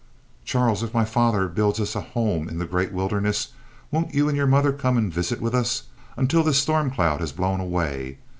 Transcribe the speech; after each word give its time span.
"Charles, 0.43 0.81
if 0.81 0.95
my 0.95 1.05
father 1.05 1.47
builds 1.47 1.79
us 1.79 1.95
a 1.95 2.01
home 2.01 2.49
in 2.49 2.57
the 2.57 2.65
great 2.65 2.91
wilderness, 2.91 3.49
won't 3.91 4.15
you 4.15 4.27
and 4.27 4.35
your 4.35 4.47
mother 4.47 4.73
come 4.73 4.97
and 4.97 5.13
visit 5.13 5.39
with 5.39 5.53
us, 5.53 5.83
until 6.17 6.41
this 6.41 6.57
storm 6.57 6.89
cloud 6.89 7.19
has 7.19 7.31
blown 7.31 7.59
away? 7.59 8.17